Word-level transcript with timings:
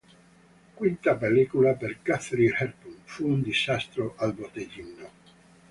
Quinta 0.79 1.13
pellicola 1.15 1.75
per 1.75 2.01
Katharine 2.01 2.55
Hepburn, 2.57 3.01
fu 3.03 3.27
un 3.27 3.43
disastro 3.43 4.15
al 4.17 4.33
botteghino. 4.33 5.09